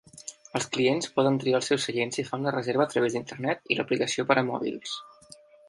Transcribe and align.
Els 0.59 0.63
clients 0.77 1.11
poden 1.17 1.37
triar 1.43 1.59
els 1.59 1.69
seus 1.73 1.85
seients 1.91 2.17
si 2.21 2.25
fan 2.31 2.49
la 2.49 2.55
reserva 2.57 2.87
a 2.87 2.93
través 2.95 3.19
d'Internet 3.21 3.73
i 3.75 3.81
l'aplicació 3.81 4.29
per 4.33 4.41
a 4.45 4.49
mòbils. 4.51 4.99